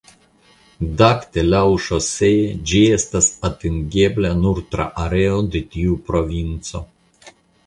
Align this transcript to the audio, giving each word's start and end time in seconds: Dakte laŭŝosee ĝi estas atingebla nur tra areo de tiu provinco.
Dakte 1.01 1.43
laŭŝosee 1.49 2.39
ĝi 2.71 2.81
estas 2.95 3.27
atingebla 3.51 4.33
nur 4.41 4.63
tra 4.73 4.89
areo 5.05 5.37
de 5.57 5.63
tiu 5.77 6.01
provinco. 6.11 6.83